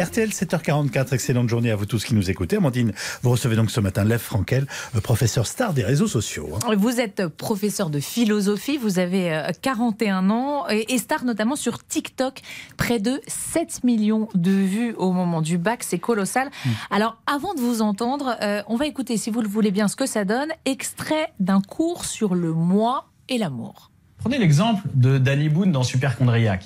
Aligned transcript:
RTL 0.00 0.30
7h44, 0.30 1.12
excellente 1.12 1.50
journée 1.50 1.70
à 1.70 1.76
vous 1.76 1.84
tous 1.84 2.04
qui 2.04 2.14
nous 2.14 2.30
écoutez. 2.30 2.56
Amandine, 2.56 2.92
vous 3.22 3.30
recevez 3.30 3.54
donc 3.54 3.70
ce 3.70 3.80
matin 3.80 4.02
Lev 4.02 4.18
Frankel, 4.18 4.66
euh, 4.96 5.00
professeur 5.02 5.46
star 5.46 5.74
des 5.74 5.84
réseaux 5.84 6.06
sociaux. 6.06 6.48
hein. 6.54 6.74
Vous 6.78 7.00
êtes 7.00 7.26
professeur 7.28 7.90
de 7.90 8.00
philosophie, 8.00 8.78
vous 8.78 8.98
avez 8.98 9.30
euh, 9.34 9.48
41 9.60 10.30
ans 10.30 10.66
et 10.68 10.96
star 10.96 11.24
notamment 11.24 11.54
sur 11.54 11.84
TikTok. 11.86 12.40
Près 12.78 12.98
de 12.98 13.20
7 13.26 13.84
millions 13.84 14.28
de 14.34 14.50
vues 14.50 14.94
au 14.96 15.12
moment 15.12 15.42
du 15.42 15.58
bac, 15.58 15.82
c'est 15.82 15.98
colossal. 15.98 16.50
Alors 16.90 17.18
avant 17.26 17.52
de 17.52 17.60
vous 17.60 17.82
entendre, 17.82 18.36
euh, 18.40 18.62
on 18.68 18.76
va 18.76 18.86
écouter, 18.86 19.18
si 19.18 19.30
vous 19.30 19.42
le 19.42 19.48
voulez 19.48 19.70
bien, 19.70 19.86
ce 19.86 19.96
que 19.96 20.06
ça 20.06 20.24
donne. 20.24 20.48
Extrait 20.64 21.32
d'un 21.40 21.60
cours 21.60 22.06
sur 22.06 22.34
le 22.34 22.54
moi 22.54 23.10
et 23.28 23.36
l'amour. 23.36 23.90
Prenez 24.16 24.38
l'exemple 24.38 24.82
de 24.94 25.18
Danny 25.18 25.50
Boone 25.50 25.72
dans 25.72 25.82
Superchondriac. 25.82 26.64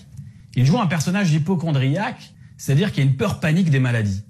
Il 0.57 0.67
joue 0.67 0.79
un 0.79 0.87
personnage 0.87 1.33
hypochondriaque, 1.33 2.34
c'est-à-dire 2.65 2.93
qu'il 2.93 3.05
y 3.05 3.07
a 3.07 3.11
une 3.11 3.17
peur 3.19 3.41
panique 3.41 3.69
des 3.69 3.79
maladies. 3.79 4.23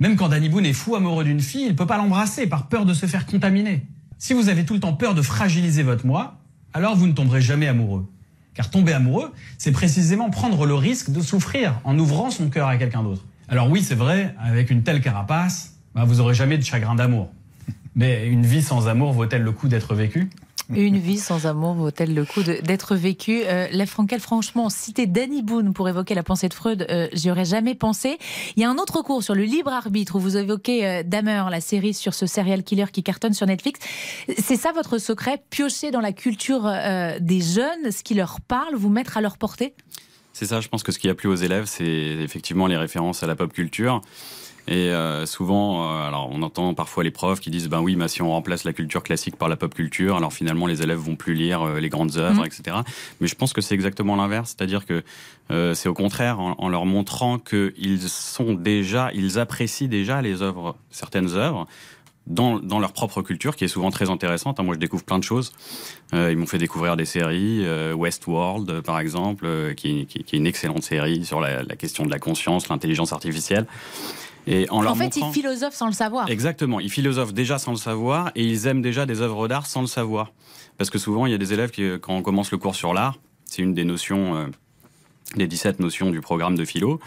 Même 0.00 0.16
quand 0.16 0.30
Danny 0.30 0.48
Boone 0.48 0.66
est 0.66 0.72
fou 0.72 0.96
amoureux 0.96 1.22
d'une 1.22 1.38
fille, 1.38 1.62
il 1.62 1.68
ne 1.68 1.76
peut 1.76 1.86
pas 1.86 1.96
l'embrasser 1.96 2.48
par 2.48 2.66
peur 2.66 2.84
de 2.84 2.92
se 2.92 3.06
faire 3.06 3.24
contaminer. 3.24 3.86
Si 4.18 4.32
vous 4.32 4.48
avez 4.48 4.64
tout 4.64 4.74
le 4.74 4.80
temps 4.80 4.94
peur 4.94 5.14
de 5.14 5.22
fragiliser 5.22 5.84
votre 5.84 6.04
moi, 6.04 6.40
alors 6.74 6.96
vous 6.96 7.06
ne 7.06 7.12
tomberez 7.12 7.40
jamais 7.40 7.68
amoureux. 7.68 8.10
Car 8.54 8.68
tomber 8.68 8.94
amoureux, 8.94 9.32
c'est 9.58 9.70
précisément 9.70 10.28
prendre 10.28 10.66
le 10.66 10.74
risque 10.74 11.10
de 11.10 11.20
souffrir 11.20 11.80
en 11.84 11.96
ouvrant 11.96 12.32
son 12.32 12.50
cœur 12.50 12.66
à 12.66 12.76
quelqu'un 12.78 13.04
d'autre. 13.04 13.24
Alors 13.46 13.70
oui, 13.70 13.80
c'est 13.80 13.94
vrai, 13.94 14.34
avec 14.40 14.70
une 14.70 14.82
telle 14.82 15.00
carapace, 15.00 15.76
bah, 15.94 16.02
vous 16.02 16.18
aurez 16.18 16.34
jamais 16.34 16.58
de 16.58 16.64
chagrin 16.64 16.96
d'amour. 16.96 17.30
Mais 17.94 18.26
une 18.26 18.44
vie 18.44 18.62
sans 18.62 18.88
amour 18.88 19.12
vaut-elle 19.12 19.42
le 19.42 19.52
coup 19.52 19.68
d'être 19.68 19.94
vécue? 19.94 20.30
Une 20.74 20.98
vie 20.98 21.18
sans 21.18 21.46
amour 21.46 21.72
vaut-elle 21.72 22.12
le 22.12 22.26
coup 22.26 22.42
d'être 22.42 22.94
vécue? 22.94 23.40
Euh, 23.46 23.68
Lev 23.68 23.86
Frankel, 23.86 24.20
franchement, 24.20 24.68
citer 24.68 25.06
Danny 25.06 25.42
Boone 25.42 25.72
pour 25.72 25.88
évoquer 25.88 26.14
la 26.14 26.22
pensée 26.22 26.48
de 26.48 26.54
Freud, 26.54 26.86
euh, 26.90 27.08
j'y 27.14 27.30
aurais 27.30 27.46
jamais 27.46 27.74
pensé. 27.74 28.18
Il 28.54 28.62
y 28.62 28.64
a 28.66 28.70
un 28.70 28.76
autre 28.76 29.00
cours 29.00 29.22
sur 29.22 29.34
le 29.34 29.44
libre 29.44 29.72
arbitre 29.72 30.16
où 30.16 30.20
vous 30.20 30.36
évoquez 30.36 30.86
euh, 30.86 31.02
Dahmer, 31.02 31.44
la 31.50 31.62
série 31.62 31.94
sur 31.94 32.12
ce 32.12 32.26
serial 32.26 32.62
killer 32.64 32.84
qui 32.92 33.02
cartonne 33.02 33.32
sur 33.32 33.46
Netflix. 33.46 33.80
C'est 34.36 34.56
ça 34.56 34.72
votre 34.72 34.98
secret? 34.98 35.42
Piocher 35.48 35.90
dans 35.90 36.02
la 36.02 36.12
culture 36.12 36.66
euh, 36.66 37.18
des 37.18 37.40
jeunes, 37.40 37.90
ce 37.90 38.02
qui 38.02 38.12
leur 38.12 38.42
parle, 38.42 38.74
vous 38.74 38.90
mettre 38.90 39.16
à 39.16 39.22
leur 39.22 39.38
portée? 39.38 39.72
C'est 40.34 40.46
ça, 40.46 40.60
je 40.60 40.68
pense 40.68 40.82
que 40.82 40.92
ce 40.92 40.98
qui 40.98 41.08
a 41.08 41.14
plu 41.14 41.30
aux 41.30 41.34
élèves, 41.34 41.64
c'est 41.64 41.84
effectivement 41.84 42.66
les 42.66 42.76
références 42.76 43.22
à 43.22 43.26
la 43.26 43.34
pop 43.34 43.52
culture. 43.52 44.02
Et 44.70 44.90
euh, 44.90 45.24
souvent, 45.24 45.82
euh, 45.82 46.06
alors 46.08 46.28
on 46.30 46.42
entend 46.42 46.74
parfois 46.74 47.02
les 47.02 47.10
profs 47.10 47.40
qui 47.40 47.48
disent 47.50 47.68
ben 47.70 47.80
oui, 47.80 47.96
mais 47.96 48.06
si 48.06 48.20
on 48.20 48.30
remplace 48.30 48.64
la 48.64 48.74
culture 48.74 49.02
classique 49.02 49.36
par 49.36 49.48
la 49.48 49.56
pop 49.56 49.72
culture, 49.74 50.16
alors 50.18 50.32
finalement 50.34 50.66
les 50.66 50.82
élèves 50.82 50.98
vont 50.98 51.16
plus 51.16 51.32
lire 51.32 51.62
euh, 51.62 51.80
les 51.80 51.88
grandes 51.88 52.18
œuvres, 52.18 52.40
Mhm. 52.42 52.46
etc. 52.46 52.76
Mais 53.22 53.28
je 53.28 53.34
pense 53.34 53.54
que 53.54 53.62
c'est 53.62 53.74
exactement 53.74 54.14
l'inverse, 54.14 54.54
c'est-à-dire 54.56 54.84
que 54.84 55.02
euh, 55.50 55.72
c'est 55.72 55.88
au 55.88 55.94
contraire 55.94 56.38
en, 56.38 56.54
en 56.58 56.68
leur 56.68 56.84
montrant 56.84 57.38
qu'ils 57.38 58.02
sont 58.08 58.52
déjà, 58.52 59.10
ils 59.14 59.38
apprécient 59.38 59.88
déjà 59.88 60.20
les 60.20 60.42
œuvres, 60.42 60.76
certaines 60.90 61.34
œuvres. 61.34 61.66
Dans, 62.30 62.58
dans 62.58 62.78
leur 62.78 62.92
propre 62.92 63.22
culture, 63.22 63.56
qui 63.56 63.64
est 63.64 63.68
souvent 63.68 63.90
très 63.90 64.10
intéressante. 64.10 64.60
Moi, 64.60 64.74
je 64.74 64.78
découvre 64.78 65.02
plein 65.02 65.18
de 65.18 65.24
choses. 65.24 65.54
Euh, 66.12 66.30
ils 66.30 66.36
m'ont 66.36 66.44
fait 66.44 66.58
découvrir 66.58 66.94
des 66.94 67.06
séries, 67.06 67.62
euh, 67.64 67.94
Westworld, 67.94 68.68
euh, 68.68 68.82
par 68.82 69.00
exemple, 69.00 69.46
qui, 69.78 70.04
qui- 70.04 70.24
qui 70.24 70.36
est 70.36 70.38
une 70.38 70.46
excellente 70.46 70.82
série 70.82 71.24
sur 71.24 71.40
la, 71.40 71.62
la 71.62 71.74
question 71.76 72.04
de 72.04 72.10
la 72.10 72.18
conscience, 72.18 72.68
l'intelligence 72.68 73.14
artificielle. 73.14 73.66
Et 74.48 74.68
en 74.70 74.80
leur 74.80 74.92
En 74.92 74.94
fait, 74.94 75.16
ils 75.16 75.30
philosophent 75.32 75.74
sans 75.74 75.86
le 75.86 75.92
savoir. 75.92 76.30
Exactement. 76.30 76.80
Ils 76.80 76.90
philosophent 76.90 77.34
déjà 77.34 77.58
sans 77.58 77.72
le 77.72 77.76
savoir 77.76 78.30
et 78.34 78.44
ils 78.44 78.66
aiment 78.66 78.82
déjà 78.82 79.04
des 79.04 79.20
œuvres 79.20 79.46
d'art 79.46 79.66
sans 79.66 79.82
le 79.82 79.86
savoir. 79.86 80.32
Parce 80.78 80.90
que 80.90 80.98
souvent, 80.98 81.26
il 81.26 81.32
y 81.32 81.34
a 81.34 81.38
des 81.38 81.52
élèves 81.52 81.70
qui, 81.70 81.82
euh, 81.82 81.98
quand 81.98 82.14
on 82.14 82.22
commence 82.22 82.50
le 82.50 82.58
cours 82.58 82.74
sur 82.74 82.94
l'art, 82.94 83.18
c'est 83.44 83.62
une 83.62 83.74
des 83.74 83.84
notions, 83.84 84.36
des 85.36 85.46
17 85.46 85.80
notions 85.80 86.10
du 86.10 86.20
programme 86.20 86.56
de 86.56 86.64
philo. 86.64 87.00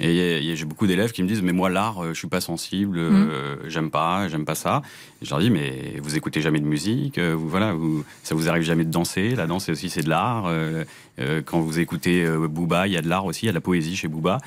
Et 0.00 0.56
j'ai 0.56 0.64
beaucoup 0.64 0.88
d'élèves 0.88 1.12
qui 1.12 1.22
me 1.22 1.28
disent, 1.28 1.42
mais 1.42 1.52
moi, 1.52 1.70
l'art, 1.70 2.02
euh, 2.02 2.08
je 2.12 2.18
suis 2.18 2.26
pas 2.26 2.40
sensible, 2.40 2.98
euh, 2.98 3.56
j'aime 3.68 3.88
pas, 3.90 4.26
j'aime 4.28 4.44
pas 4.44 4.56
ça. 4.56 4.82
Et 5.20 5.26
je 5.26 5.30
leur 5.30 5.38
dis, 5.38 5.48
mais 5.50 5.94
vous 6.02 6.16
écoutez 6.16 6.40
jamais 6.40 6.58
de 6.58 6.64
musique, 6.64 7.18
euh, 7.18 7.34
vous, 7.36 7.48
voilà, 7.48 7.72
vous, 7.72 8.04
ça 8.24 8.34
vous 8.34 8.48
arrive 8.48 8.64
jamais 8.64 8.84
de 8.84 8.90
danser. 8.90 9.36
La 9.36 9.46
danse 9.46 9.68
aussi, 9.68 9.90
c'est 9.90 10.02
de 10.02 10.08
l'art. 10.08 10.46
Euh, 10.46 10.82
euh, 11.20 11.40
quand 11.44 11.60
vous 11.60 11.78
écoutez 11.78 12.26
Booba, 12.48 12.88
il 12.88 12.94
y 12.94 12.96
a 12.96 13.02
de 13.02 13.08
l'art 13.08 13.26
aussi, 13.26 13.44
il 13.44 13.46
y 13.46 13.48
a 13.50 13.52
de 13.52 13.56
la 13.58 13.60
poésie 13.60 13.94
chez 13.94 14.08
Booba. 14.08 14.38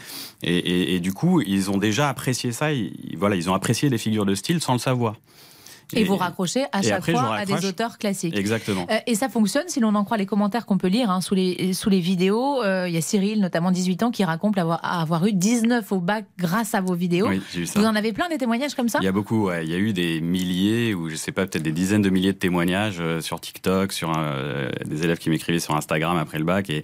Et, 0.44 0.58
et- 0.58 0.96
et 0.96 1.00
du 1.00 1.14
coup, 1.14 1.40
ils 1.40 1.72
ont 1.72 1.78
déjà 1.78 2.10
apprécié 2.10 2.52
ça. 2.52 2.74
Ils, 2.74 3.16
voilà, 3.18 3.38
ils 3.38 3.50
ont 3.50 3.54
apprécié 3.54 3.88
les 3.88 3.98
figures 4.00 4.26
de 4.26 4.36
style 4.36 4.60
sans 4.60 4.74
le 4.74 4.80
savoir. 4.80 5.16
Et, 5.94 6.04
vous 6.04 6.16
raccrochez 6.16 6.66
à 6.72 6.82
chaque 6.82 6.94
après, 6.94 7.12
fois 7.14 7.36
à 7.36 7.46
des 7.46 7.66
auteurs 7.66 7.98
classiques. 7.98 8.36
Exactement. 8.36 8.86
Euh, 8.90 8.98
et 9.08 9.16
ça 9.16 9.30
fonctionne 9.30 9.66
si 9.68 9.80
l'on 9.80 9.96
en 9.96 10.04
croit 10.04 10.18
les 10.18 10.26
commentaires 10.26 10.66
qu'on 10.66 10.78
peut 10.78 10.88
lire 10.88 11.10
hein, 11.10 11.22
sous, 11.22 11.36
les, 11.36 11.74
sous 11.74 11.90
les 11.90 12.00
vidéos. 12.00 12.64
Euh, 12.64 12.88
Il 12.88 12.94
y 12.94 12.98
a 12.98 13.02
Cyril, 13.02 13.40
notamment 13.40 13.72
18 13.72 14.04
ans, 14.04 14.12
qui 14.12 14.24
raconte 14.24 14.58
avoir, 14.58 14.80
avoir 14.84 15.26
eu 15.26 15.34
19 15.34 15.92
au 15.92 16.00
bac 16.00 16.26
grâce 16.38 16.76
à 16.76 16.82
vos 16.82 16.96
vidéos. 16.96 17.28
Oui, 17.30 17.42
j'ai 17.54 17.62
vu 17.62 17.66
ça. 17.66 17.80
Vous 17.80 17.86
en 17.86 17.96
avez 17.96 18.14
plein 18.14 18.30
des 18.30 18.38
témoignages 18.38 18.76
comme 18.76 18.90
ça? 18.90 19.00
Il 19.02 19.06
y 19.06 19.10
a 19.10 19.12
beaucoup, 19.12 19.48
ouais. 19.48 19.66
il 19.66 19.72
y 19.72 19.76
a 19.76 19.78
eu 19.78 19.94
des 19.94 20.22
milliers 20.22 20.94
ou 20.94 21.10
je 21.10 21.16
sais 21.16 21.32
pas, 21.32 21.46
peut-être 21.46 21.64
des 21.64 21.72
dizaines 21.72 22.02
de 22.02 22.10
milliers 22.10 22.34
de 22.34 22.38
témoignages 22.38 22.98
euh, 23.00 23.22
sur 23.22 23.40
TikTok, 23.40 23.92
sur 23.92 24.12
des 24.86 25.04
élèves 25.04 25.18
qui 25.18 25.30
m'écrivaient 25.30 25.60
sur 25.60 25.76
Instagram 25.76 26.18
après 26.18 26.40
le 26.40 26.46
bac 26.46 26.70
et 26.70 26.84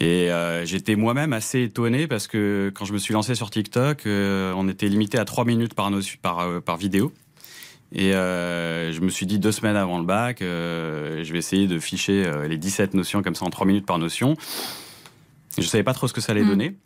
et 0.00 0.30
euh, 0.30 0.64
j'étais 0.64 0.96
moi-même 0.96 1.32
assez 1.32 1.62
étonné 1.62 2.08
parce 2.08 2.26
que 2.26 2.72
quand 2.74 2.84
je 2.84 2.92
me 2.92 2.98
suis 2.98 3.14
lancé 3.14 3.34
sur 3.34 3.50
TikTok, 3.50 4.06
euh, 4.06 4.52
on 4.56 4.68
était 4.68 4.88
limité 4.88 5.18
à 5.18 5.24
3 5.24 5.44
minutes 5.44 5.74
par, 5.74 5.90
notion- 5.90 6.18
par, 6.20 6.40
euh, 6.40 6.60
par 6.60 6.76
vidéo. 6.76 7.12
Et 7.96 8.12
euh, 8.14 8.92
je 8.92 9.00
me 9.00 9.08
suis 9.08 9.24
dit 9.24 9.38
deux 9.38 9.52
semaines 9.52 9.76
avant 9.76 9.98
le 9.98 10.04
bac, 10.04 10.42
euh, 10.42 11.22
je 11.22 11.32
vais 11.32 11.38
essayer 11.38 11.68
de 11.68 11.78
ficher 11.78 12.24
euh, 12.26 12.48
les 12.48 12.58
17 12.58 12.94
notions 12.94 13.22
comme 13.22 13.36
ça 13.36 13.44
en 13.44 13.50
3 13.50 13.66
minutes 13.66 13.86
par 13.86 13.98
notion. 13.98 14.36
Je 15.56 15.62
savais 15.62 15.84
pas 15.84 15.94
trop 15.94 16.08
ce 16.08 16.12
que 16.12 16.20
ça 16.20 16.32
allait 16.32 16.42
Mm. 16.42 16.48
donner. 16.48 16.76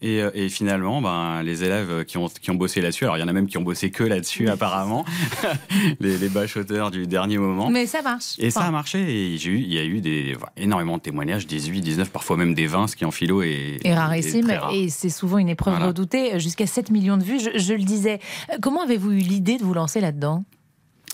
Et, 0.00 0.22
euh, 0.22 0.30
et 0.32 0.48
finalement, 0.48 1.02
ben, 1.02 1.42
les 1.42 1.64
élèves 1.64 2.04
qui 2.04 2.18
ont, 2.18 2.28
qui 2.28 2.52
ont 2.52 2.54
bossé 2.54 2.80
là-dessus, 2.80 3.02
alors 3.04 3.16
il 3.16 3.20
y 3.20 3.22
en 3.24 3.28
a 3.28 3.32
même 3.32 3.48
qui 3.48 3.58
ont 3.58 3.62
bossé 3.62 3.90
que 3.90 4.04
là-dessus 4.04 4.48
apparemment, 4.48 5.04
les, 6.00 6.18
les 6.18 6.28
bachoteurs 6.28 6.90
du 6.92 7.06
dernier 7.08 7.38
moment. 7.38 7.68
Mais 7.68 7.86
ça 7.86 8.00
marche. 8.02 8.34
Et 8.38 8.50
ça 8.50 8.60
a 8.60 8.70
marché, 8.70 9.00
et 9.00 9.34
il 9.34 9.72
y 9.72 9.78
a 9.78 9.84
eu 9.84 10.00
des, 10.00 10.36
énormément 10.56 10.98
de 10.98 11.02
témoignages, 11.02 11.46
18, 11.48 11.80
19, 11.80 12.10
parfois 12.10 12.36
même 12.36 12.54
des 12.54 12.66
20, 12.68 12.86
ce 12.86 12.96
qui 12.96 13.04
en 13.04 13.10
philo 13.10 13.42
est, 13.42 13.78
est 13.84 13.94
rarissime 13.94 14.50
rare. 14.50 14.70
et 14.72 14.88
c'est 14.88 15.08
souvent 15.10 15.38
une 15.38 15.48
épreuve 15.48 15.74
Voilà. 15.74 15.88
redoutée, 15.88 16.38
jusqu'à 16.38 16.66
7 16.68 16.90
millions 16.90 17.16
de 17.16 17.24
vues. 17.24 17.40
Je, 17.40 17.58
je 17.58 17.72
le 17.74 17.82
disais. 17.82 18.20
Comment 18.62 18.82
avez-vous 18.82 19.10
eu 19.12 19.18
l'idée 19.18 19.58
de 19.58 19.64
vous 19.64 19.74
lancer 19.74 20.00
là-dedans? 20.00 20.44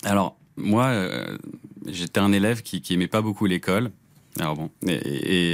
Alors, 0.04 0.36
moi, 0.56 0.86
euh, 0.88 1.38
j'étais 1.86 2.20
un 2.20 2.32
élève 2.32 2.62
qui, 2.62 2.82
qui 2.82 2.92
aimait 2.94 3.06
pas 3.08 3.22
beaucoup 3.22 3.46
l'école. 3.46 3.90
Alors 4.40 4.56
bon, 4.56 4.70
et, 4.86 4.92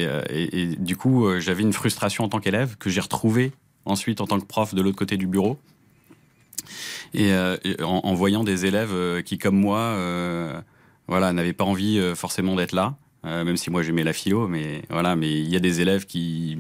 et, 0.03 0.07
euh, 0.07 0.23
et- 0.31 0.63
et 0.63 0.67
du 0.77 0.97
coup, 0.97 1.27
euh, 1.27 1.39
j'avais 1.41 1.63
une 1.63 1.73
frustration 1.73 2.25
en 2.25 2.29
tant 2.29 2.41
qu'élève 2.41 2.77
que 2.79 2.89
j'ai 2.91 3.01
retrouvée 3.01 3.53
ensuite 3.85 4.21
en 4.21 4.27
tant 4.27 4.41
que 4.41 4.47
prof 4.47 4.75
de 4.75 4.81
l'autre 4.83 4.97
côté 4.97 5.17
du 5.17 5.27
bureau. 5.27 5.59
Et, 7.15 7.33
euh, 7.33 7.57
en, 7.83 8.01
en 8.05 8.15
voyant 8.15 8.45
des 8.45 8.67
élèves 8.67 9.23
qui, 9.25 9.39
comme 9.39 9.57
moi, 9.59 9.79
euh, 9.79 10.61
voilà, 11.09 11.33
n'avaient 11.33 11.53
pas 11.53 11.65
envie 11.65 12.01
forcément 12.15 12.55
d'être 12.57 12.73
là, 12.73 12.95
euh, 13.27 13.45
même 13.45 13.57
si 13.57 13.71
moi 13.71 13.83
j'aimais 13.83 14.05
la 14.05 14.13
philo, 14.13 14.47
mais 14.49 14.83
voilà, 14.91 15.17
mais 15.17 15.31
il 15.41 15.49
y 15.49 15.57
a 15.57 15.61
des 15.61 15.81
élèves 15.81 16.07
qui 16.07 16.57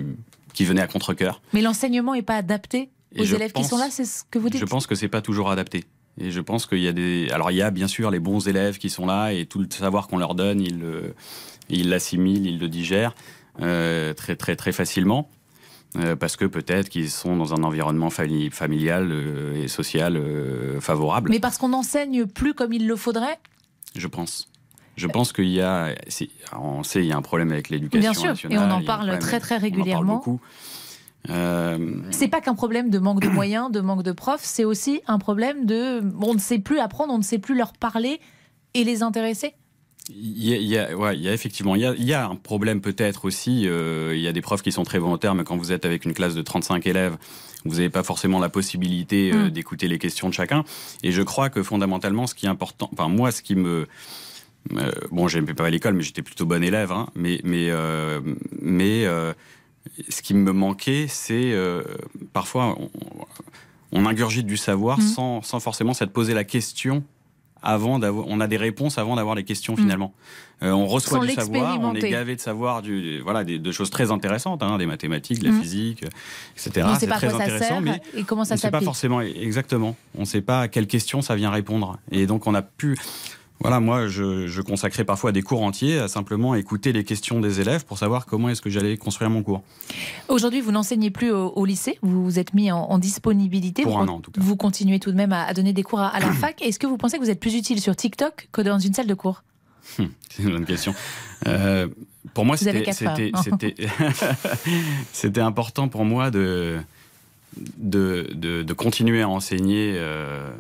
qui 0.53 0.65
venaient 0.65 0.81
à 0.83 0.89
contre 0.89 1.15
cœur. 1.15 1.41
Mais 1.53 1.63
l'enseignement 1.63 2.13
n'est 2.15 2.23
pas 2.23 2.35
adapté 2.37 2.91
aux 3.17 3.23
élèves 3.37 3.53
pense- 3.53 3.63
qui 3.65 3.69
sont 3.71 3.79
là, 3.79 3.87
c'est 3.91 4.05
ce 4.05 4.25
que 4.29 4.39
vous 4.41 4.51
dites 4.51 4.61
Je 4.61 4.65
pense 4.67 4.89
que 4.89 4.97
c'est 4.97 5.09
pas 5.09 5.23
toujours 5.23 5.51
adapté. 5.51 5.85
Et 6.19 6.33
je 6.33 6.41
pense 6.41 6.67
qu'il 6.67 6.81
y 6.81 6.89
a 6.89 6.93
des. 6.93 7.29
Alors, 7.31 7.53
il 7.53 7.57
y 7.57 7.63
a 7.63 7.71
bien 7.71 7.87
sûr 7.87 8.11
les 8.11 8.19
bons 8.19 8.49
élèves 8.49 8.79
qui 8.79 8.91
sont 8.91 9.07
là 9.07 9.33
et 9.33 9.47
tout 9.47 9.61
le 9.61 9.69
savoir 9.71 10.09
qu'on 10.09 10.19
leur 10.19 10.35
donne, 10.35 10.61
ils 10.61 10.79
le- 10.81 11.15
ils 11.77 11.89
l'assimilent, 11.89 12.47
ils 12.47 12.59
le 12.59 12.69
digèrent 12.69 13.15
euh, 13.61 14.13
très, 14.15 14.37
très, 14.37 14.57
très 14.57 14.73
facilement. 14.73 15.29
Euh, 15.97 16.15
parce 16.15 16.37
que 16.37 16.45
peut-être 16.45 16.89
qu'ils 16.89 17.11
sont 17.11 17.37
dans 17.37 17.53
un 17.53 17.65
environnement 17.65 18.11
fami- 18.11 18.51
familial 18.53 19.09
euh, 19.11 19.61
et 19.61 19.67
social 19.67 20.23
favorable. 20.81 21.31
Mais 21.31 21.41
parce 21.41 21.59
qu'on 21.59 21.71
n'enseigne 21.71 22.27
plus 22.27 22.55
comme 22.55 22.73
il 22.73 22.87
le 22.87 22.95
faudrait? 22.95 23.39
Je 23.97 24.07
pense. 24.07 24.47
Je 24.97 25.09
pense 25.09 25.33
qu'il 25.33 25.49
y 25.49 25.61
a. 25.61 25.95
On 26.61 26.83
sait, 26.85 27.01
il 27.01 27.07
y 27.07 27.13
a 27.13 27.17
un 27.17 27.23
problème 27.23 27.51
avec 27.51 27.71
l'éducation 27.71 28.01
Bien 28.13 28.21
sûr, 28.21 28.29
nationale. 28.31 28.59
et 28.69 28.73
on 28.73 28.77
en 28.77 28.81
il 28.81 28.85
parle 28.85 29.19
très, 29.19 29.41
très 29.41 29.55
on 29.55 29.59
en 29.59 29.61
parle 29.61 29.63
régulièrement. 29.63 30.15
beaucoup. 30.17 30.41
Euh, 31.29 32.03
C'est 32.11 32.29
pas 32.29 32.41
qu'un 32.41 32.55
problème 32.55 32.89
de 32.91 32.99
manque 32.99 33.21
de 33.21 33.29
moyens, 33.29 33.71
de 33.71 33.81
manque 33.81 34.03
de 34.03 34.13
profs, 34.13 34.45
c'est 34.45 34.65
aussi 34.65 35.01
un 35.07 35.19
problème 35.19 35.67
de 35.67 36.01
on 36.23 36.35
ne 36.35 36.39
sait 36.39 36.59
plus 36.59 36.79
apprendre, 36.79 37.13
on 37.13 37.19
ne 37.19 37.23
sait 37.23 37.39
plus 37.39 37.57
leur 37.57 37.73
parler 37.73 38.21
et 38.75 38.85
les 38.85 39.03
intéresser. 39.03 39.55
Il 40.13 40.45
y 40.49 40.55
a, 40.55 40.57
il 40.57 40.67
y 40.67 40.79
a- 40.79 40.97
ouais, 40.97 41.17
il 41.17 41.23
y 41.23 41.29
a 41.29 41.33
effectivement, 41.33 41.75
il 41.77 41.83
y 41.83 41.87
a, 41.87 41.95
il 41.97 42.05
y 42.05 42.13
a 42.15 42.27
un 42.27 42.35
problème 42.37 42.81
peut-être 42.81 43.25
aussi. 43.25 43.67
euh, 43.69 44.13
il 44.15 44.21
y 44.21 44.29
a 44.29 44.33
des 44.33 44.41
profs 44.41 44.63
qui 44.63 44.73
sont 44.73 44.83
très 44.83 44.99
volontaires, 44.99 45.35
mais 45.35 45.45
quand 45.45 45.57
vous 45.57 45.73
êtes 45.73 45.85
avec 45.85 46.05
une 46.05 46.15
classe 46.15 46.35
de 46.35 46.43
35 46.43 46.87
élèves, 46.87 47.17
vous 47.65 47.77
n'avez 47.77 47.91
pas 47.91 48.03
forcément 48.03 48.39
la 48.41 48.49
possibilité 48.49 49.31
euh, 49.33 49.47
Mm. 49.47 49.51
d'écouter 49.51 49.87
les 49.89 49.99
questions 49.99 50.29
de 50.29 50.35
chacun. 50.35 50.65
Et 51.03 51.13
je 51.13 51.23
crois 51.23 51.51
que 51.51 51.63
fondamentalement, 51.63 52.27
ce 52.27 52.35
qui 52.35 52.47
est 52.47 52.49
important, 52.49 52.89
enfin 52.93 53.09
moi, 53.09 53.31
ce 53.33 53.43
qui 53.43 53.55
me 53.55 53.87
euh, 54.77 54.91
bon, 55.11 55.27
j'aimais 55.29 55.55
pas 55.55 55.71
l'école, 55.71 55.95
mais 55.95 56.03
j'étais 56.03 56.23
plutôt 56.23 56.45
bon 56.47 56.63
élève. 56.63 56.91
hein, 56.93 57.09
mais 57.15 57.41
mais 57.45 57.71
euh, 57.71 58.21
mais 58.61 59.05
ce 60.09 60.23
qui 60.23 60.35
me 60.35 60.53
manquait, 60.53 61.07
c'est 61.09 61.55
parfois 62.33 62.77
on, 62.79 62.91
on 63.93 64.07
ingurgite 64.07 64.47
du 64.47 64.57
savoir 64.57 64.99
Mm. 64.99 65.03
sans, 65.03 65.43
sans 65.43 65.61
forcément 65.61 65.95
s'être 65.95 66.13
posé 66.13 66.35
la 66.35 66.45
question 66.45 67.05
avant 67.63 67.99
d'avoir, 67.99 68.27
on 68.29 68.41
a 68.41 68.47
des 68.47 68.57
réponses 68.57 68.99
avant 68.99 69.17
d'avoir 69.17 69.35
les 69.35 69.45
questions 69.45 69.77
finalement. 69.77 70.13
Euh, 70.63 70.73
on 70.73 70.87
reçoit 70.87 71.19
Sans 71.19 71.25
du 71.25 71.33
savoir, 71.33 71.81
on 71.81 71.95
est 71.95 72.09
gavé 72.11 72.37
de 72.37 72.41
savoir, 72.41 72.83
du, 72.83 73.21
voilà, 73.21 73.45
des, 73.45 73.59
de 73.59 73.73
choses 73.73 73.89
très 73.89 74.11
intéressantes, 74.11 74.63
hein, 74.63 74.77
des 74.77 74.85
mathématiques, 74.87 75.39
de 75.39 75.47
la 75.47 75.53
Mhm. 75.53 75.61
physique, 75.63 76.05
etc. 76.57 76.83
on 76.87 76.89
ne 76.91 76.95
sait 76.95 77.01
C'est 77.01 77.07
très 77.07 77.29
quoi 77.29 77.39
ça 77.39 77.45
intéressant, 77.45 77.67
sert 77.67 77.81
mais 77.81 78.01
et 78.15 78.25
comment 78.25 78.45
ça 78.45 78.55
on 78.55 78.57
ne 78.57 78.61
sait 78.61 78.71
pas 78.71 78.81
forcément 78.83 79.21
exactement. 79.23 79.97
On 80.17 80.21
ne 80.21 80.27
sait 80.27 80.43
pas 80.43 80.61
à 80.63 80.69
quelles 80.69 80.87
questions 80.87 81.23
ça 81.23 81.35
vient 81.35 81.51
répondre. 81.51 81.99
Et 82.11 82.27
donc 82.27 82.47
on 82.47 82.55
a 82.55 82.63
pu. 82.63 82.97
Voilà, 83.61 83.79
moi, 83.79 84.09
je, 84.09 84.47
je 84.47 84.63
consacrais 84.63 85.05
parfois 85.05 85.33
des 85.33 85.43
cours 85.43 85.63
entiers 85.63 85.99
à 85.99 86.09
simplement 86.09 86.55
écouter 86.55 86.93
les 86.93 87.05
questions 87.05 87.41
des 87.41 87.61
élèves 87.61 87.85
pour 87.85 87.99
savoir 87.99 88.25
comment 88.25 88.49
est-ce 88.49 88.63
que 88.63 88.71
j'allais 88.71 88.97
construire 88.97 89.31
mon 89.31 89.43
cours. 89.43 89.63
Aujourd'hui, 90.29 90.63
vous 90.63 90.73
n'enseignez 90.73 91.11
plus 91.11 91.31
au, 91.31 91.51
au 91.51 91.65
lycée, 91.67 91.99
vous 92.01 92.25
vous 92.25 92.39
êtes 92.39 92.55
mis 92.55 92.73
en, 92.73 92.79
en 92.79 92.99
disponibilité. 92.99 93.83
Pour 93.83 93.99
vous, 93.99 94.03
un 94.03 94.09
an, 94.09 94.15
en 94.15 94.21
tout 94.21 94.31
cas. 94.31 94.41
Vous 94.41 94.57
continuez 94.57 94.99
tout 94.99 95.11
de 95.11 95.17
même 95.17 95.33
à, 95.33 95.45
à 95.45 95.53
donner 95.53 95.75
des 95.75 95.83
cours 95.83 96.01
à, 96.01 96.09
à 96.09 96.21
la 96.21 96.33
fac. 96.33 96.63
Est-ce 96.63 96.79
que 96.79 96.87
vous 96.87 96.97
pensez 96.97 97.19
que 97.19 97.23
vous 97.23 97.31
êtes 97.31 97.41
plus 97.41 97.55
utile 97.55 97.81
sur 97.81 97.95
TikTok 97.95 98.49
que 98.51 98.63
dans 98.63 98.79
une 98.79 98.95
salle 98.95 99.07
de 99.07 99.15
cours? 99.15 99.43
C'est 100.29 100.43
une 100.43 100.53
bonne 100.53 100.65
question. 100.65 100.95
Euh, 101.47 101.89
pour 102.33 102.45
moi, 102.45 102.57
c'était 105.13 105.41
important 105.41 105.89
pour 105.89 106.05
moi 106.05 106.31
de 106.31 106.79
de, 107.77 108.29
de, 108.35 108.63
de 108.63 108.73
continuer 108.73 109.23
à 109.23 109.29
enseigner, 109.29 109.95
euh, 109.97 110.51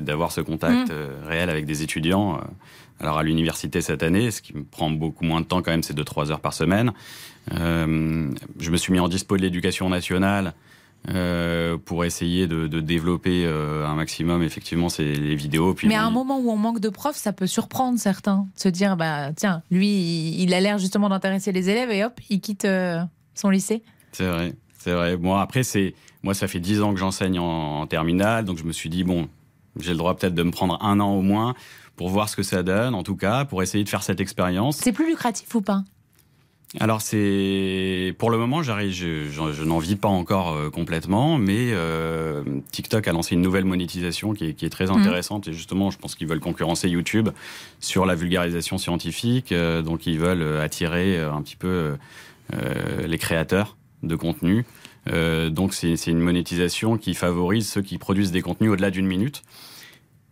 d'avoir 0.00 0.32
ce 0.32 0.40
contact 0.40 0.88
Mm. 0.88 0.92
euh, 0.92 1.08
réel 1.26 1.50
avec 1.50 1.64
des 1.66 1.82
étudiants. 1.82 2.36
euh, 2.36 2.40
alors 3.00 3.18
à 3.18 3.22
l'université 3.24 3.80
cette 3.80 4.02
année, 4.04 4.30
ce 4.30 4.40
qui 4.42 4.54
me 4.56 4.62
prend 4.64 4.90
beaucoup 4.90 5.24
moins 5.24 5.40
de 5.40 5.46
temps 5.46 5.60
quand 5.62 5.70
même, 5.72 5.82
c'est 5.82 5.96
2-3 5.96 6.30
heures 6.30 6.40
par 6.40 6.52
semaine. 6.52 6.92
Euh, 7.52 8.30
je 8.60 8.70
me 8.70 8.76
suis 8.76 8.92
mis 8.92 9.00
en 9.00 9.08
dispo 9.08 9.36
de 9.36 9.42
l'éducation 9.42 9.88
nationale 9.88 10.54
euh, 11.10 11.76
pour 11.84 12.04
essayer 12.04 12.46
de, 12.46 12.68
de 12.68 12.80
développer 12.80 13.44
euh, 13.44 13.84
un 13.86 13.94
maximum 13.96 14.42
effectivement 14.44 14.88
ces 14.88 15.14
les 15.14 15.34
vidéos. 15.34 15.74
Puis 15.74 15.88
Mais 15.88 15.96
à 15.96 16.02
bon, 16.02 16.06
un 16.06 16.10
moment 16.12 16.38
où 16.38 16.50
on 16.50 16.56
manque 16.56 16.78
de 16.78 16.88
profs, 16.90 17.16
ça 17.16 17.32
peut 17.32 17.48
surprendre 17.48 17.98
certains. 17.98 18.46
De 18.54 18.60
se 18.60 18.68
dire, 18.68 18.96
bah, 18.96 19.32
tiens, 19.34 19.62
lui, 19.72 19.88
il 19.88 20.40
il 20.42 20.54
a 20.54 20.60
l'air 20.60 20.78
justement 20.78 21.08
d'intéresser 21.08 21.50
les 21.50 21.70
élèves 21.70 21.90
et 21.90 22.04
hop, 22.04 22.20
il 22.30 22.40
quitte 22.40 22.64
euh, 22.66 23.00
son 23.34 23.50
lycée. 23.50 23.82
C'est 24.12 24.28
vrai, 24.28 24.54
c'est 24.78 24.92
vrai. 24.92 25.16
Moi, 25.16 25.40
après, 25.40 25.64
c'est 25.64 25.94
moi, 26.22 26.34
ça 26.34 26.46
fait 26.46 26.60
dix 26.60 26.80
ans 26.82 26.92
que 26.94 27.00
j'enseigne 27.00 27.40
en, 27.40 27.80
en 27.80 27.86
terminale, 27.88 28.44
donc 28.44 28.58
je 28.58 28.64
me 28.64 28.70
suis 28.72 28.88
dit 28.90 29.02
bon, 29.02 29.26
j'ai 29.78 29.92
le 29.92 29.96
droit 29.98 30.14
peut-être 30.16 30.34
de 30.34 30.42
me 30.42 30.50
prendre 30.50 30.78
un 30.82 31.00
an 31.00 31.12
au 31.14 31.22
moins 31.22 31.54
pour 31.96 32.08
voir 32.08 32.28
ce 32.28 32.36
que 32.36 32.42
ça 32.42 32.62
donne, 32.62 32.94
en 32.94 33.02
tout 33.02 33.16
cas, 33.16 33.44
pour 33.44 33.62
essayer 33.62 33.84
de 33.84 33.88
faire 33.88 34.02
cette 34.02 34.20
expérience. 34.20 34.76
C'est 34.78 34.92
plus 34.92 35.06
lucratif 35.06 35.54
ou 35.54 35.60
pas? 35.60 35.82
Alors 36.80 37.02
c'est 37.02 38.14
pour 38.18 38.30
le 38.30 38.38
moment, 38.38 38.62
j'arrive, 38.62 38.92
je, 38.92 39.28
je- 39.28 39.52
je 39.52 39.62
n'en 39.62 39.78
vis 39.78 39.96
pas 39.96 40.08
encore 40.08 40.52
euh, 40.54 40.70
complètement, 40.70 41.36
mais 41.36 41.68
euh, 41.72 42.42
TikTok 42.70 43.06
a 43.08 43.12
lancé 43.12 43.34
une 43.34 43.42
nouvelle 43.42 43.66
monétisation 43.66 44.32
qui 44.32 44.46
est, 44.46 44.54
qui 44.54 44.64
est 44.64 44.70
très 44.70 44.90
intéressante 44.90 45.48
et 45.48 45.52
justement, 45.52 45.90
je 45.90 45.98
pense 45.98 46.14
qu'ils 46.14 46.26
veulent 46.28 46.40
concurrencer 46.40 46.88
YouTube 46.88 47.28
sur 47.78 48.06
la 48.06 48.14
vulgarisation 48.14 48.78
scientifique, 48.78 49.52
euh, 49.52 49.82
donc 49.82 50.06
ils 50.06 50.18
veulent 50.18 50.60
attirer 50.62 51.20
un 51.20 51.42
petit 51.42 51.56
peu 51.56 51.94
les 53.06 53.18
créateurs 53.18 53.76
de 54.02 54.14
contenu. 54.16 54.64
Euh, 55.10 55.50
donc 55.50 55.74
c'est 55.74 55.96
une 56.06 56.20
monétisation 56.20 56.96
qui 56.96 57.14
favorise 57.14 57.68
ceux 57.68 57.82
qui 57.82 57.98
produisent 57.98 58.30
des 58.32 58.42
contenus 58.42 58.70
au-delà 58.70 58.90
d'une 58.90 59.06
minute. 59.06 59.42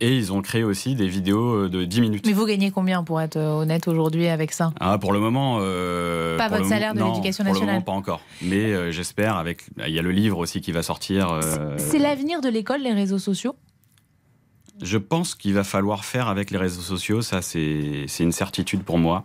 Et 0.03 0.17
ils 0.17 0.33
ont 0.33 0.41
créé 0.41 0.65
aussi 0.65 0.95
des 0.95 1.09
vidéos 1.09 1.65
euh, 1.65 1.69
de 1.69 1.85
10 1.85 2.01
minutes. 2.01 2.25
Mais 2.27 2.33
vous 2.33 2.47
gagnez 2.47 2.71
combien 2.71 3.05
pour 3.05 3.21
être 3.21 3.37
euh, 3.37 3.51
honnête 3.61 3.87
aujourd'hui 3.87 4.29
avec 4.29 4.51
ça? 4.53 4.73
Ah, 4.81 4.97
pour 4.97 5.13
le 5.13 5.21
moment. 5.21 5.59
euh, 5.61 6.39
Pas 6.39 6.49
votre 6.49 6.65
salaire 6.65 6.95
de 6.95 7.03
l'éducation 7.03 7.45
Pour 7.45 7.53
le 7.53 7.59
nationale. 7.61 7.75
moment, 7.75 7.85
pas 7.85 7.93
encore. 7.93 8.21
Mais 8.41 8.73
euh, 8.73 8.93
j'espère, 8.93 9.37
avec. 9.37 9.65
Il 9.87 9.93
y 9.93 9.99
a 9.99 10.03
le 10.03 10.11
livre 10.13 10.39
aussi 10.39 10.63
qui 10.63 10.73
va 10.73 10.83
sortir. 10.83 11.31
euh, 11.31 11.75
C'est 11.77 11.99
l'avenir 11.99 12.41
de 12.41 12.49
l'école, 12.49 12.81
les 12.81 12.95
réseaux 12.95 13.19
sociaux? 13.19 13.55
Je 14.81 14.97
pense 14.97 15.35
qu'il 15.35 15.53
va 15.53 15.65
falloir 15.65 16.07
faire 16.07 16.29
avec 16.29 16.51
les 16.51 16.57
réseaux 16.57 16.81
sociaux. 16.81 17.21
Ça, 17.21 17.43
c'est 17.43 18.07
une 18.21 18.33
certitude 18.33 18.83
pour 18.83 18.97
moi. 18.99 19.25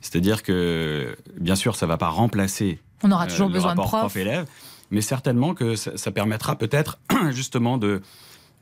C'est-à-dire 0.00 0.42
que, 0.42 1.14
bien 1.38 1.54
sûr, 1.56 1.76
ça 1.76 1.84
va 1.86 1.98
pas 1.98 2.08
remplacer 2.08 2.78
On 3.02 3.10
aura 3.12 3.26
toujours 3.26 3.50
besoin 3.50 3.74
de 3.74 3.80
profs. 3.80 3.90
prof-élève, 4.00 4.46
mais 4.94 5.00
certainement 5.02 5.52
que 5.54 5.74
ça, 5.76 5.96
ça 5.96 6.10
permettra 6.10 6.56
peut-être 6.56 6.98
justement 7.30 7.76
de 7.78 8.00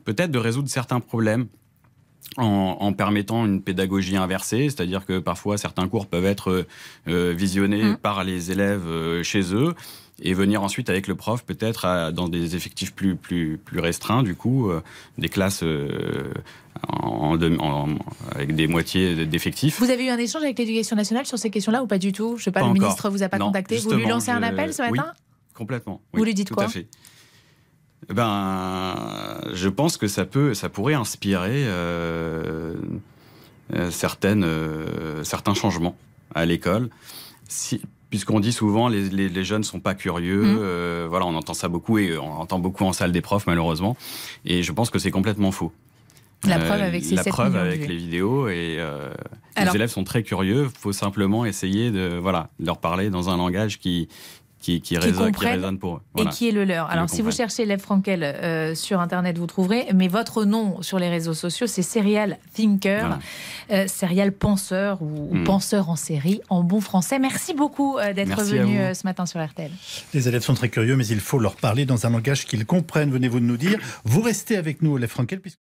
peut-être 0.03 0.31
de 0.31 0.39
résoudre 0.39 0.67
certains 0.69 0.99
problèmes 0.99 1.47
en, 2.37 2.77
en 2.79 2.93
permettant 2.93 3.45
une 3.45 3.61
pédagogie 3.61 4.17
inversée, 4.17 4.63
c'est-à-dire 4.69 5.05
que 5.05 5.19
parfois 5.19 5.57
certains 5.57 5.87
cours 5.87 6.07
peuvent 6.07 6.25
être 6.25 6.65
euh, 7.07 7.33
visionnés 7.37 7.83
Mm. 7.83 7.97
par 7.97 8.23
les 8.23 8.51
élèves 8.51 8.87
euh, 8.87 9.23
chez 9.23 9.53
eux 9.53 9.73
et 10.21 10.33
venir 10.33 10.61
ensuite 10.63 10.89
avec 10.89 11.07
le 11.07 11.15
prof 11.15 11.43
peut-être 11.43 12.11
dans 12.11 12.29
des 12.29 12.55
effectifs 12.55 12.93
plus 12.93 13.15
plus 13.15 13.57
plus 13.57 13.79
restreints 13.79 14.23
du 14.23 14.35
coup 14.35 14.69
euh, 14.69 14.81
des 15.17 15.27
classes 15.29 15.63
euh, 15.63 16.31
en, 16.87 17.35
demi- 17.37 17.59
en- 17.59 17.95
avec 18.33 18.55
des 18.55 18.67
moitiés 18.67 19.25
d'effectifs. 19.25 19.79
Vous 19.79 19.89
avez 19.89 20.05
eu 20.05 20.09
un 20.09 20.17
échange 20.17 20.43
avec 20.43 20.57
l'éducation 20.59 20.95
nationale 20.95 21.25
sur 21.25 21.37
ces 21.37 21.49
questions-là 21.49 21.83
ou 21.83 21.87
pas 21.87 21.97
du 21.97 22.11
tout? 22.13 22.35
Je 22.37 22.43
sais 22.45 22.51
pas, 22.51 22.59
Pas 22.61 22.65
le 22.67 22.71
encore. 22.71 22.81
ministre 22.83 23.09
vous 23.09 23.23
a 23.23 23.29
pas 23.29 23.37
Non, 23.37 23.47
contacté 23.47 23.77
Vous 23.77 23.91
lui 23.93 24.05
lancez 24.07 24.31
un 24.31 24.43
appel 24.43 24.73
ce 24.73 24.81
oui. 24.83 24.99
Complètement. 25.53 26.01
Vous 26.13 26.23
lui 26.23 26.33
dites 26.33 26.47
tout 26.47 26.55
quoi 26.55 26.65
à 26.65 26.67
fait. 26.67 26.87
Eh 28.09 28.13
Ben, 28.13 29.39
je 29.53 29.69
pense 29.69 29.97
que 29.97 30.07
ça 30.07 30.25
peut, 30.25 30.53
ça 30.53 30.67
pourrait 30.69 30.93
inspirer 30.93 31.63
euh, 31.65 32.75
euh, 33.75 33.91
certaines, 33.91 34.43
euh, 34.43 35.23
certains 35.23 35.53
changements 35.53 35.95
à 36.35 36.45
l'école. 36.45 36.89
Si, 37.47 37.81
puisqu'on 38.09 38.39
dit 38.39 38.51
souvent 38.51 38.87
les, 38.89 39.09
les, 39.09 39.29
les 39.29 39.43
jeunes 39.45 39.63
sont 39.63 39.79
pas 39.79 39.95
curieux, 39.95 40.43
euh, 40.45 41.07
voilà, 41.09 41.25
on 41.25 41.35
entend 41.35 41.53
ça 41.53 41.67
beaucoup 41.69 41.97
et 41.97 42.17
on 42.17 42.31
entend 42.33 42.59
beaucoup 42.59 42.83
en 42.83 42.93
salle 42.93 43.11
des 43.11 43.21
profs 43.21 43.47
malheureusement. 43.47 43.95
Et 44.45 44.63
je 44.63 44.71
pense 44.71 44.89
que 44.89 44.99
c'est 44.99 45.11
complètement 45.11 45.51
faux. 45.51 45.71
La 46.45 46.59
preuve 46.59 46.81
avec 46.81 47.05
ces 47.05 47.15
la 47.15 47.23
7 47.23 47.31
preuve 47.31 47.55
avec 47.55 47.87
les 47.87 47.95
vidéos 47.95 48.49
et 48.49 48.75
euh, 48.77 49.13
Alors- 49.55 49.71
les 49.73 49.77
élèves 49.77 49.89
sont 49.89 50.03
très 50.03 50.23
curieux. 50.23 50.69
Faut 50.77 50.91
simplement 50.91 51.45
essayer 51.45 51.89
de 51.89 52.17
voilà 52.21 52.49
de 52.59 52.65
leur 52.65 52.79
parler 52.79 53.09
dans 53.09 53.29
un 53.29 53.37
langage 53.37 53.79
qui 53.79 54.09
qui, 54.63 54.79
qui, 54.81 54.97
résonne, 54.97 55.27
qui 55.27 55.31
comprennent 55.33 55.55
résonne 55.55 55.77
pour 55.77 55.95
eux. 55.97 56.01
Voilà. 56.15 56.29
Et 56.31 56.33
qui 56.33 56.47
est 56.47 56.51
le 56.53 56.63
leur. 56.63 56.89
Alors, 56.89 57.03
le 57.03 57.09
si 57.09 57.21
vous 57.21 57.31
cherchez 57.31 57.65
Lev 57.65 57.79
Frankel 57.79 58.23
euh, 58.23 58.73
sur 58.75 59.01
Internet, 59.01 59.37
vous 59.37 59.45
trouverez. 59.45 59.87
Mais 59.93 60.07
votre 60.07 60.45
nom 60.45 60.81
sur 60.81 60.99
les 60.99 61.09
réseaux 61.09 61.33
sociaux, 61.33 61.67
c'est 61.67 61.81
Serial 61.81 62.37
Thinker, 62.53 62.99
Voilà. 62.99 63.19
euh, 63.71 63.87
Serial 63.87 64.31
Penseur 64.31 65.01
ou, 65.01 65.29
ou 65.31 65.35
Mm. 65.35 65.43
Penseur 65.43 65.89
en 65.89 65.95
série, 65.97 66.39
en 66.49 66.63
bon 66.63 66.79
français. 66.79 67.19
Merci 67.19 67.53
beaucoup 67.53 67.97
euh, 67.97 68.13
d'être 68.13 68.41
venu 68.43 68.79
euh, 68.79 68.93
ce 68.93 69.05
matin 69.05 69.25
sur 69.25 69.43
RTL. 69.45 69.69
Les 70.13 70.27
élèves 70.29 70.43
sont 70.43 70.53
très 70.53 70.69
curieux, 70.69 70.95
mais 70.95 71.05
il 71.07 71.19
faut 71.19 71.39
leur 71.39 71.55
parler 71.57 71.85
dans 71.85 72.05
un 72.05 72.09
langage 72.11 72.45
qu'ils 72.45 72.65
comprennent. 72.65 73.11
Venez-vous 73.11 73.41
de 73.41 73.45
nous 73.45 73.57
dire. 73.57 73.77
Vous 74.05 74.21
restez 74.21 74.55
avec 74.55 74.81
nous, 74.81 74.95
les 74.95 75.07
Frankel, 75.07 75.41
puisque 75.41 75.59